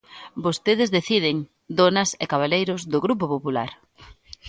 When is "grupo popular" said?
3.05-3.69